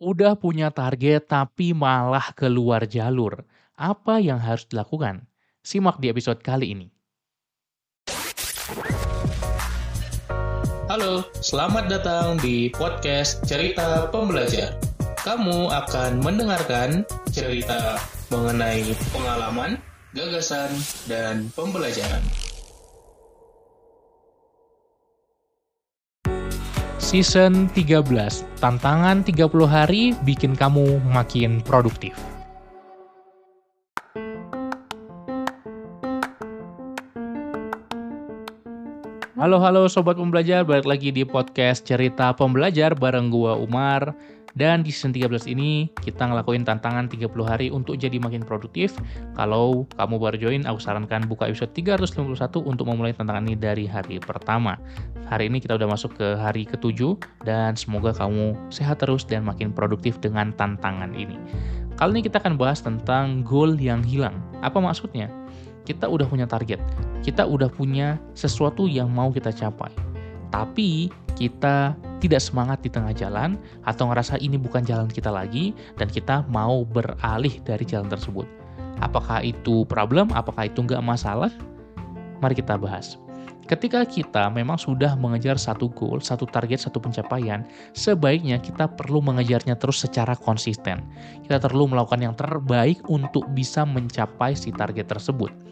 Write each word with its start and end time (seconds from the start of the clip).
Udah 0.00 0.32
punya 0.32 0.72
target 0.72 1.28
tapi 1.28 1.76
malah 1.76 2.32
keluar 2.32 2.88
jalur. 2.88 3.44
Apa 3.76 4.16
yang 4.16 4.40
harus 4.40 4.64
dilakukan? 4.64 5.28
Simak 5.60 6.00
di 6.00 6.08
episode 6.08 6.40
kali 6.40 6.72
ini. 6.72 6.88
Halo, 10.88 11.28
selamat 11.44 11.92
datang 11.92 12.40
di 12.40 12.72
podcast 12.72 13.44
Cerita 13.44 14.08
Pembelajar. 14.08 14.80
Kamu 15.20 15.68
akan 15.68 16.24
mendengarkan 16.24 17.04
cerita 17.28 18.00
mengenai 18.32 18.96
pengalaman, 19.12 19.76
gagasan, 20.16 20.72
dan 21.12 21.52
pembelajaran. 21.52 22.49
Season 27.10 27.66
13, 27.74 28.06
tantangan 28.62 29.26
30 29.26 29.50
hari 29.66 30.14
bikin 30.22 30.54
kamu 30.54 31.02
makin 31.10 31.58
produktif. 31.58 32.14
Halo 39.34 39.58
halo 39.58 39.90
sobat 39.90 40.22
pembelajar, 40.22 40.62
balik 40.62 40.86
lagi 40.86 41.10
di 41.10 41.26
podcast 41.26 41.82
Cerita 41.82 42.30
Pembelajar 42.30 42.94
bareng 42.94 43.26
gua 43.26 43.58
Umar. 43.58 44.14
Dan 44.58 44.82
di 44.82 44.90
season 44.90 45.14
13 45.14 45.46
ini 45.46 45.90
kita 46.02 46.26
ngelakuin 46.26 46.66
tantangan 46.66 47.06
30 47.06 47.30
hari 47.46 47.70
untuk 47.70 47.94
jadi 47.94 48.18
makin 48.18 48.42
produktif. 48.42 48.94
Kalau 49.38 49.86
kamu 49.94 50.16
baru 50.18 50.36
join, 50.38 50.62
aku 50.66 50.82
sarankan 50.82 51.26
buka 51.30 51.46
episode 51.46 51.70
351 51.76 52.66
untuk 52.66 52.84
memulai 52.90 53.14
tantangan 53.14 53.46
ini 53.46 53.54
dari 53.54 53.86
hari 53.86 54.18
pertama. 54.18 54.74
Hari 55.30 55.46
ini 55.46 55.62
kita 55.62 55.78
udah 55.78 55.86
masuk 55.86 56.18
ke 56.18 56.34
hari 56.34 56.66
ketujuh 56.66 57.14
dan 57.46 57.78
semoga 57.78 58.10
kamu 58.10 58.58
sehat 58.74 58.98
terus 58.98 59.22
dan 59.22 59.46
makin 59.46 59.70
produktif 59.70 60.18
dengan 60.18 60.50
tantangan 60.58 61.14
ini. 61.14 61.38
Kali 61.94 62.18
ini 62.18 62.22
kita 62.26 62.42
akan 62.42 62.58
bahas 62.58 62.82
tentang 62.82 63.46
goal 63.46 63.78
yang 63.78 64.02
hilang. 64.02 64.34
Apa 64.64 64.82
maksudnya? 64.82 65.30
Kita 65.86 66.06
udah 66.06 66.26
punya 66.26 66.46
target, 66.46 66.78
kita 67.22 67.46
udah 67.46 67.66
punya 67.70 68.18
sesuatu 68.34 68.86
yang 68.86 69.10
mau 69.10 69.30
kita 69.30 69.50
capai. 69.50 69.90
Tapi 70.50 71.08
kita 71.38 71.94
tidak 72.20 72.44
semangat 72.44 72.84
di 72.84 72.92
tengah 72.92 73.16
jalan 73.16 73.56
atau 73.88 74.12
ngerasa 74.12 74.36
ini 74.38 74.60
bukan 74.60 74.84
jalan 74.84 75.08
kita 75.08 75.32
lagi 75.32 75.72
dan 75.96 76.06
kita 76.12 76.44
mau 76.52 76.84
beralih 76.84 77.58
dari 77.64 77.82
jalan 77.88 78.06
tersebut. 78.12 78.44
Apakah 79.00 79.40
itu 79.40 79.88
problem? 79.88 80.28
Apakah 80.36 80.68
itu 80.68 80.84
nggak 80.84 81.00
masalah? 81.00 81.48
Mari 82.44 82.54
kita 82.60 82.76
bahas. 82.76 83.16
Ketika 83.70 84.02
kita 84.02 84.50
memang 84.50 84.74
sudah 84.82 85.14
mengejar 85.14 85.54
satu 85.54 85.86
goal, 85.94 86.18
satu 86.18 86.42
target, 86.42 86.90
satu 86.90 86.98
pencapaian, 86.98 87.62
sebaiknya 87.94 88.58
kita 88.58 88.90
perlu 88.90 89.22
mengejarnya 89.22 89.78
terus 89.78 90.02
secara 90.02 90.34
konsisten. 90.34 91.06
Kita 91.46 91.62
perlu 91.62 91.86
melakukan 91.86 92.18
yang 92.18 92.34
terbaik 92.34 92.98
untuk 93.06 93.46
bisa 93.54 93.86
mencapai 93.86 94.58
si 94.58 94.74
target 94.74 95.06
tersebut. 95.06 95.69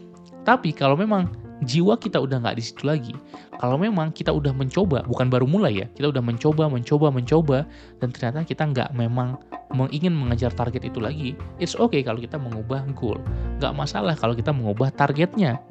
Tapi 0.49 0.73
kalau 0.73 0.97
memang 0.97 1.29
jiwa 1.61 1.93
kita 1.93 2.17
udah 2.17 2.41
nggak 2.41 2.57
di 2.57 2.63
situ 2.65 2.89
lagi. 2.89 3.13
Kalau 3.61 3.77
memang 3.77 4.09
kita 4.09 4.33
udah 4.33 4.49
mencoba, 4.49 5.05
bukan 5.05 5.29
baru 5.29 5.45
mulai 5.45 5.85
ya, 5.85 5.87
kita 5.93 6.09
udah 6.09 6.25
mencoba, 6.25 6.65
mencoba, 6.65 7.13
mencoba, 7.13 7.69
dan 8.01 8.09
ternyata 8.09 8.41
kita 8.41 8.65
nggak 8.65 8.89
memang 8.97 9.37
ingin 9.93 10.09
mengejar 10.09 10.49
target 10.49 10.89
itu 10.89 10.97
lagi, 10.97 11.37
it's 11.61 11.77
okay 11.77 12.01
kalau 12.01 12.17
kita 12.17 12.41
mengubah 12.41 12.81
goal. 12.97 13.21
Nggak 13.61 13.73
masalah 13.77 14.17
kalau 14.17 14.33
kita 14.33 14.49
mengubah 14.49 14.89
targetnya. 14.89 15.61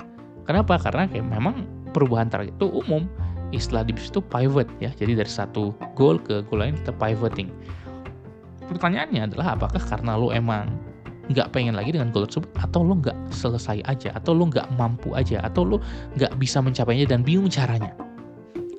Kenapa? 0.47 0.79
Karena 0.79 1.11
kayak 1.11 1.27
memang 1.27 1.67
perubahan 1.91 2.31
target 2.31 2.55
itu 2.55 2.71
umum. 2.71 3.11
Istilah 3.51 3.83
di 3.83 3.97
situ 3.99 4.23
pivot 4.23 4.69
ya, 4.79 4.95
jadi 4.95 5.19
dari 5.19 5.33
satu 5.33 5.75
goal 5.99 6.23
ke 6.23 6.47
goal 6.47 6.63
lain 6.63 6.79
kita 6.79 6.95
pivoting. 6.95 7.51
Pertanyaannya 8.71 9.33
adalah 9.33 9.59
apakah 9.59 9.81
karena 9.81 10.15
lo 10.15 10.31
emang 10.31 10.69
nggak 11.29 11.53
pengen 11.53 11.77
lagi 11.77 11.93
dengan 11.93 12.09
goal 12.09 12.25
tersebut 12.25 12.49
atau 12.57 12.81
lo 12.81 12.97
nggak 12.99 13.17
selesai 13.29 13.85
aja 13.85 14.17
atau 14.17 14.33
lo 14.33 14.49
nggak 14.49 14.73
mampu 14.81 15.13
aja 15.13 15.45
atau 15.45 15.65
lo 15.65 15.77
nggak 16.17 16.41
bisa 16.41 16.65
mencapainya 16.65 17.05
dan 17.05 17.21
bingung 17.21 17.53
caranya. 17.53 17.93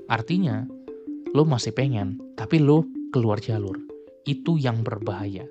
Artinya 0.09 0.65
lo 1.37 1.45
masih 1.45 1.73
pengen 1.73 2.17
tapi 2.33 2.57
lo 2.57 2.85
keluar 3.13 3.37
jalur. 3.37 3.77
Itu 4.25 4.57
yang 4.57 4.81
berbahaya. 4.81 5.45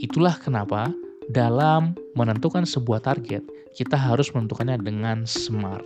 Itulah 0.00 0.36
kenapa 0.40 0.88
dalam 1.28 1.92
menentukan 2.16 2.64
sebuah 2.64 3.04
target 3.04 3.44
kita 3.76 3.94
harus 3.94 4.32
menentukannya 4.32 4.80
dengan 4.80 5.28
SMART. 5.28 5.84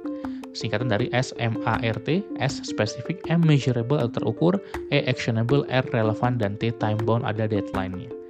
Singkatan 0.53 0.93
dari 0.93 1.09
S 1.17 1.33
M 1.41 1.57
A 1.65 1.81
R 1.81 1.97
T 2.05 2.21
S 2.37 2.61
spesifik 2.61 3.25
M 3.33 3.41
measurable 3.41 3.97
L 3.97 4.13
terukur 4.13 4.61
E 4.93 5.01
actionable 5.09 5.65
R 5.73 5.83
relevan 5.97 6.37
dan 6.37 6.61
T 6.61 6.69
time 6.77 7.01
bound 7.01 7.25
ada 7.25 7.49
deadline-nya 7.49 8.22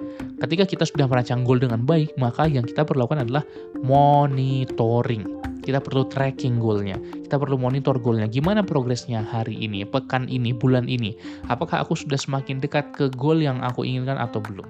Ketika 0.42 0.66
kita 0.66 0.82
sudah 0.82 1.06
merancang 1.06 1.47
goal 1.47 1.62
dengan 1.62 1.86
baik, 1.86 2.19
maka 2.19 2.50
yang 2.50 2.66
kita 2.66 2.82
perlu 2.82 3.06
lakukan 3.06 3.22
adalah 3.22 3.47
monitoring. 3.78 5.38
Kita 5.62 5.78
perlu 5.78 6.10
tracking 6.10 6.58
goalnya. 6.58 6.98
Kita 6.98 7.38
perlu 7.38 7.54
monitor 7.54 8.03
goalnya. 8.03 8.26
Gimana 8.26 8.66
progresnya 8.66 9.22
hari 9.22 9.54
ini, 9.54 9.86
pekan 9.86 10.26
ini, 10.26 10.50
bulan 10.50 10.91
ini. 10.91 11.14
Apakah 11.47 11.86
aku 11.86 11.94
sudah 11.94 12.19
semakin 12.19 12.58
dekat 12.58 12.91
ke 12.91 13.06
goal 13.14 13.38
yang 13.38 13.62
aku 13.62 13.86
inginkan 13.86 14.19
atau 14.19 14.42
belum? 14.42 14.66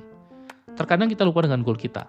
Terkadang 0.76 1.08
kita 1.08 1.24
lupa 1.24 1.40
dengan 1.48 1.64
goal 1.64 1.80
kita. 1.80 2.04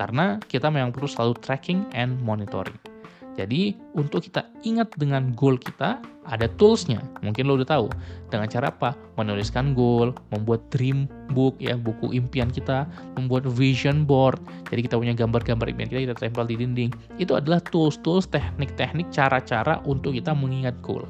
Karena 0.00 0.40
kita 0.48 0.72
memang 0.72 0.96
perlu 0.96 1.04
selalu 1.04 1.36
tracking 1.44 1.84
and 1.92 2.16
monitoring. 2.24 2.93
Jadi 3.34 3.74
untuk 3.98 4.22
kita 4.30 4.46
ingat 4.62 4.94
dengan 4.94 5.34
goal 5.34 5.58
kita, 5.58 5.98
ada 6.24 6.46
toolsnya. 6.56 7.02
Mungkin 7.20 7.50
lo 7.50 7.58
udah 7.58 7.66
tahu. 7.66 7.86
Dengan 8.30 8.46
cara 8.46 8.70
apa? 8.70 8.94
Menuliskan 9.18 9.74
goal, 9.74 10.14
membuat 10.30 10.62
dream 10.70 11.10
book 11.34 11.58
ya, 11.58 11.74
buku 11.74 12.14
impian 12.14 12.48
kita, 12.48 12.86
membuat 13.18 13.44
vision 13.50 14.06
board. 14.06 14.38
Jadi 14.70 14.86
kita 14.86 14.96
punya 14.96 15.12
gambar-gambar 15.18 15.66
impian 15.66 15.90
kita, 15.90 16.00
kita 16.10 16.16
tempel 16.16 16.46
di 16.46 16.56
dinding. 16.56 16.90
Itu 17.18 17.34
adalah 17.34 17.58
tools-tools, 17.68 18.30
teknik-teknik, 18.30 19.10
cara-cara 19.10 19.82
untuk 19.82 20.14
kita 20.14 20.30
mengingat 20.30 20.78
goal. 20.80 21.04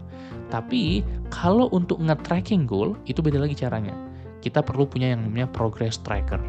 Tapi 0.48 1.04
kalau 1.28 1.68
untuk 1.76 2.00
nge-tracking 2.00 2.64
goal, 2.64 2.96
itu 3.04 3.20
beda 3.20 3.36
lagi 3.36 3.52
caranya. 3.52 3.92
Kita 4.40 4.64
perlu 4.64 4.88
punya 4.88 5.12
yang 5.12 5.24
namanya 5.28 5.48
progress 5.52 6.00
tracker. 6.00 6.40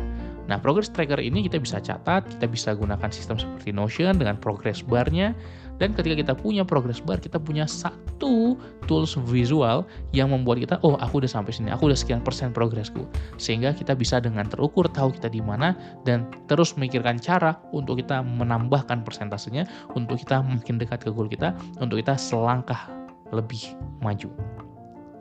Nah, 0.45 0.61
progress 0.61 0.93
tracker 0.93 1.17
ini 1.17 1.41
kita 1.49 1.57
bisa 1.57 1.81
catat, 1.81 2.21
kita 2.29 2.45
bisa 2.45 2.77
gunakan 2.77 3.09
sistem 3.09 3.41
seperti 3.41 3.73
Notion 3.73 4.21
dengan 4.21 4.37
progress 4.37 4.85
barnya, 4.85 5.33
dan 5.77 5.91
ketika 5.91 6.15
kita 6.15 6.33
punya 6.33 6.63
progress 6.63 7.03
bar, 7.03 7.19
kita 7.19 7.39
punya 7.39 7.67
satu 7.67 8.55
tools 8.87 9.19
visual 9.27 9.83
yang 10.15 10.31
membuat 10.31 10.63
kita, 10.63 10.75
oh 10.81 10.95
aku 11.03 11.23
udah 11.23 11.31
sampai 11.31 11.51
sini, 11.51 11.71
aku 11.71 11.91
udah 11.91 11.97
sekian 11.99 12.23
persen 12.23 12.55
progresku. 12.55 13.03
Sehingga 13.35 13.75
kita 13.75 13.93
bisa 13.95 14.23
dengan 14.23 14.47
terukur 14.47 14.87
tahu 14.87 15.11
kita 15.15 15.27
di 15.27 15.43
mana 15.43 15.75
dan 16.07 16.27
terus 16.47 16.73
memikirkan 16.79 17.19
cara 17.19 17.59
untuk 17.75 17.99
kita 17.99 18.23
menambahkan 18.23 19.03
persentasenya, 19.03 19.67
untuk 19.93 20.23
kita 20.23 20.39
makin 20.41 20.79
dekat 20.79 21.03
ke 21.03 21.09
goal 21.11 21.27
kita, 21.27 21.51
untuk 21.83 21.99
kita 21.99 22.15
selangkah 22.15 22.87
lebih 23.35 23.75
maju. 23.99 24.31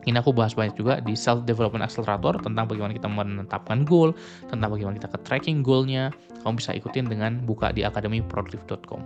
Ini 0.04 0.20
aku 0.20 0.36
bahas 0.36 0.52
banyak 0.52 0.76
juga 0.76 1.00
di 1.00 1.16
Self 1.16 1.48
Development 1.48 1.80
Accelerator 1.80 2.36
tentang 2.40 2.68
bagaimana 2.68 2.92
kita 2.92 3.08
menetapkan 3.08 3.88
goal, 3.88 4.12
tentang 4.52 4.68
bagaimana 4.68 5.00
kita 5.00 5.08
ke 5.08 5.18
tracking 5.24 5.64
goalnya. 5.64 6.12
Kamu 6.44 6.60
bisa 6.60 6.76
ikutin 6.76 7.08
dengan 7.08 7.40
buka 7.48 7.72
di 7.72 7.88
akademiproduktif.com. 7.88 9.00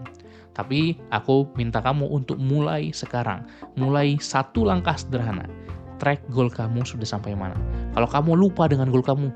Tapi 0.59 0.99
aku 1.15 1.47
minta 1.55 1.79
kamu 1.79 2.11
untuk 2.11 2.35
mulai 2.43 2.91
sekarang, 2.91 3.47
mulai 3.79 4.19
satu 4.19 4.67
langkah 4.67 4.99
sederhana. 4.99 5.47
Track 6.03 6.27
goal 6.35 6.51
kamu 6.51 6.83
sudah 6.83 7.07
sampai 7.07 7.39
mana. 7.39 7.55
Kalau 7.95 8.11
kamu 8.11 8.35
lupa 8.35 8.67
dengan 8.67 8.91
goal 8.91 9.07
kamu, 9.07 9.31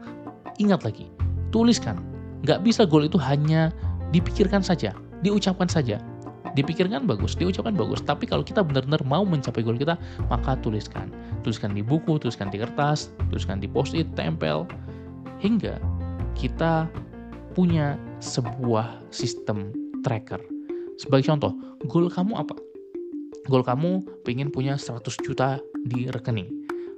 ingat 0.58 0.82
lagi, 0.82 1.06
tuliskan. 1.54 1.98
Gak 2.42 2.66
bisa 2.66 2.82
goal 2.82 3.06
itu 3.06 3.22
hanya 3.22 3.70
dipikirkan 4.10 4.66
saja, 4.66 4.90
diucapkan 5.22 5.70
saja. 5.70 6.02
Dipikirkan 6.52 7.08
bagus, 7.08 7.32
diucapkan 7.32 7.72
bagus, 7.72 8.04
tapi 8.04 8.28
kalau 8.28 8.44
kita 8.44 8.60
benar-benar 8.60 9.00
mau 9.08 9.24
mencapai 9.24 9.64
goal 9.64 9.80
kita, 9.80 9.96
maka 10.28 10.56
tuliskan. 10.60 11.08
Tuliskan 11.40 11.72
di 11.72 11.80
buku, 11.80 12.20
tuliskan 12.20 12.52
di 12.52 12.60
kertas, 12.60 13.12
tuliskan 13.32 13.58
di 13.58 13.68
post-it, 13.68 14.08
tempel, 14.12 14.68
hingga 15.40 15.80
kita 16.36 16.88
punya 17.56 17.96
sebuah 18.20 19.00
sistem 19.12 19.72
tracker 20.04 20.40
sebagai 21.02 21.34
contoh, 21.34 21.52
goal 21.90 22.06
kamu 22.06 22.38
apa? 22.38 22.54
Goal 23.50 23.66
kamu 23.66 24.06
pengen 24.22 24.54
punya 24.54 24.78
100 24.78 25.02
juta 25.24 25.58
di 25.82 26.06
rekening. 26.06 26.46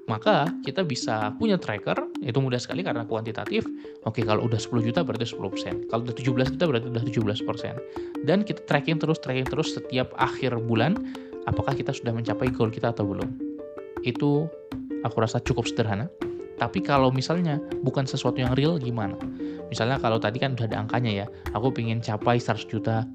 Maka 0.05 0.53
kita 0.61 0.85
bisa 0.85 1.33
punya 1.41 1.57
tracker, 1.57 1.97
itu 2.21 2.37
mudah 2.37 2.61
sekali 2.61 2.85
karena 2.85 3.09
kuantitatif. 3.09 3.65
Oke, 4.05 4.21
kalau 4.21 4.45
udah 4.45 4.61
10 4.61 4.85
juta 4.85 5.01
berarti 5.01 5.25
10%. 5.33 5.89
Kalau 5.89 6.05
udah 6.05 6.17
17 6.17 6.53
juta 6.53 6.65
berarti 6.69 6.87
udah 6.93 7.05
17%. 7.09 8.29
Dan 8.29 8.45
kita 8.45 8.61
tracking 8.69 9.01
terus, 9.01 9.17
tracking 9.25 9.49
terus 9.49 9.73
setiap 9.73 10.13
akhir 10.21 10.61
bulan, 10.61 11.01
apakah 11.49 11.73
kita 11.73 11.97
sudah 11.97 12.13
mencapai 12.13 12.53
goal 12.53 12.69
kita 12.69 12.93
atau 12.93 13.09
belum. 13.09 13.33
Itu 14.05 14.45
aku 15.09 15.17
rasa 15.25 15.41
cukup 15.41 15.65
sederhana. 15.65 16.13
Tapi 16.61 16.85
kalau 16.85 17.09
misalnya 17.09 17.59
bukan 17.83 18.05
sesuatu 18.05 18.39
yang 18.39 18.53
real 18.53 18.77
gimana? 18.77 19.17
Misalnya 19.73 19.99
kalau 19.99 20.21
tadi 20.21 20.39
kan 20.39 20.55
udah 20.55 20.69
ada 20.69 20.85
angkanya 20.85 21.25
ya, 21.25 21.27
aku 21.57 21.73
pengen 21.73 21.99
capai 22.05 22.39
100 22.39 22.69
juta 22.69 23.09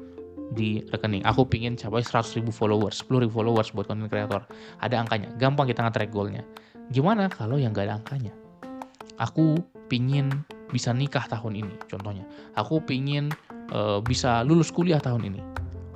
di 0.54 0.82
rekening. 0.90 1.22
Aku 1.26 1.46
pingin 1.46 1.78
capai 1.78 2.02
100 2.02 2.38
ribu 2.42 2.50
followers, 2.50 3.06
10 3.06 3.26
ribu 3.26 3.34
followers 3.34 3.70
buat 3.74 3.86
content 3.86 4.10
creator. 4.10 4.42
Ada 4.82 5.02
angkanya, 5.02 5.30
gampang 5.38 5.70
kita 5.70 5.86
nge-track 5.86 6.10
goalnya. 6.10 6.42
Gimana 6.90 7.30
kalau 7.30 7.62
yang 7.62 7.70
gak 7.70 7.86
ada 7.86 8.02
angkanya? 8.02 8.34
aku 9.20 9.60
pingin 9.92 10.32
bisa 10.72 10.96
nikah 10.96 11.28
tahun 11.28 11.60
ini, 11.60 11.76
contohnya. 11.86 12.26
Aku 12.56 12.82
pingin 12.82 13.30
uh, 13.76 14.00
bisa 14.02 14.42
lulus 14.48 14.72
kuliah 14.72 14.98
tahun 14.98 15.28
ini. 15.30 15.42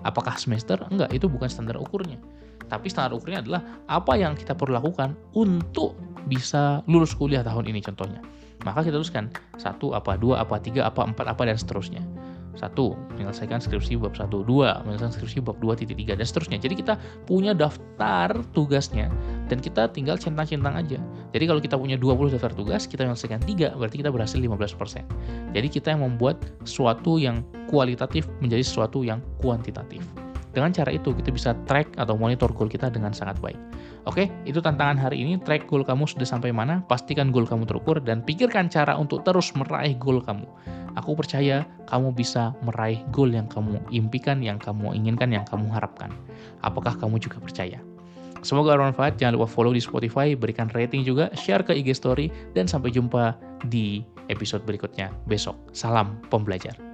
Apakah 0.03 0.35
semester? 0.35 0.77
Enggak, 0.91 1.15
itu 1.15 1.31
bukan 1.31 1.47
standar 1.47 1.79
ukurnya. 1.79 2.19
Tapi 2.67 2.91
standar 2.91 3.15
ukurnya 3.15 3.39
adalah 3.41 3.61
apa 3.87 4.19
yang 4.19 4.35
kita 4.35 4.53
perlu 4.53 4.75
lakukan 4.75 5.15
untuk 5.33 5.95
bisa 6.27 6.83
lulus 6.85 7.15
kuliah 7.15 7.41
tahun 7.41 7.71
ini 7.71 7.79
contohnya. 7.79 8.19
Maka 8.63 8.83
kita 8.83 8.99
tuliskan 8.99 9.31
satu 9.59 9.95
apa, 9.95 10.15
dua 10.19 10.43
apa, 10.43 10.59
tiga 10.59 10.87
apa, 10.87 11.03
empat 11.03 11.27
apa, 11.27 11.47
dan 11.47 11.59
seterusnya 11.59 12.03
satu 12.57 12.93
menyelesaikan 13.17 13.59
skripsi 13.59 13.97
bab 13.97 14.13
satu 14.13 14.45
dua 14.45 14.81
menyelesaikan 14.85 15.13
skripsi 15.13 15.39
bab 15.41 15.57
dua 15.57 15.73
titik 15.73 15.97
tiga 15.97 16.13
dan 16.13 16.25
seterusnya 16.25 16.57
jadi 16.61 16.75
kita 16.77 16.93
punya 17.25 17.51
daftar 17.57 18.29
tugasnya 18.53 19.09
dan 19.49 19.57
kita 19.59 19.89
tinggal 19.89 20.15
centang-centang 20.15 20.73
aja 20.77 20.97
jadi 21.33 21.49
kalau 21.49 21.61
kita 21.61 21.75
punya 21.75 21.97
20 21.97 22.37
daftar 22.37 22.53
tugas 22.53 22.85
kita 22.85 23.05
menyelesaikan 23.09 23.41
tiga 23.43 23.73
berarti 23.73 24.05
kita 24.05 24.13
berhasil 24.13 24.37
15% 24.37 25.53
jadi 25.53 25.67
kita 25.67 25.87
yang 25.97 26.01
membuat 26.05 26.37
sesuatu 26.63 27.17
yang 27.17 27.41
kualitatif 27.67 28.29
menjadi 28.39 28.61
sesuatu 28.61 29.01
yang 29.01 29.19
kuantitatif 29.41 30.05
dengan 30.53 30.69
cara 30.69 30.93
itu 30.93 31.11
kita 31.17 31.33
bisa 31.33 31.57
track 31.65 31.97
atau 31.97 32.13
monitor 32.13 32.53
goal 32.53 32.69
kita 32.69 32.93
dengan 32.93 33.09
sangat 33.09 33.41
baik. 33.41 33.57
Oke, 34.05 34.29
itu 34.45 34.61
tantangan 34.61 35.01
hari 35.01 35.25
ini. 35.25 35.41
Track 35.41 35.65
goal 35.65 35.81
kamu 35.81 36.05
sudah 36.05 36.29
sampai 36.29 36.53
mana, 36.53 36.85
pastikan 36.85 37.33
goal 37.33 37.49
kamu 37.49 37.65
terukur, 37.65 37.97
dan 37.97 38.21
pikirkan 38.21 38.69
cara 38.69 38.93
untuk 38.93 39.25
terus 39.25 39.49
meraih 39.57 39.97
goal 39.97 40.21
kamu. 40.21 40.45
Aku 40.99 41.17
percaya 41.17 41.65
kamu 41.89 42.13
bisa 42.13 42.53
meraih 42.61 43.01
goal 43.09 43.33
yang 43.33 43.49
kamu 43.49 43.81
impikan, 43.89 44.39
yang 44.45 44.61
kamu 44.61 44.93
inginkan, 44.93 45.33
yang 45.33 45.45
kamu 45.49 45.69
harapkan. 45.73 46.13
Apakah 46.61 46.93
kamu 46.97 47.17
juga 47.17 47.41
percaya? 47.41 47.81
Semoga 48.43 48.75
bermanfaat. 48.75 49.17
Jangan 49.17 49.39
lupa 49.39 49.47
follow 49.47 49.71
di 49.71 49.79
Spotify, 49.79 50.35
berikan 50.35 50.67
rating 50.75 51.07
juga, 51.07 51.31
share 51.33 51.63
ke 51.63 51.71
IG 51.73 51.95
Story, 51.95 52.27
dan 52.53 52.67
sampai 52.67 52.91
jumpa 52.91 53.39
di 53.71 54.03
episode 54.27 54.67
berikutnya 54.67 55.09
besok. 55.25 55.55
Salam 55.71 56.19
pembelajar. 56.27 56.92